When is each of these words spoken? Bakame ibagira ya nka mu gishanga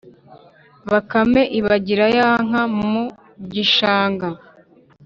Bakame 0.91 1.41
ibagira 1.59 2.05
ya 2.17 2.29
nka 2.47 2.63
mu 2.89 3.03
gishanga 3.53 4.27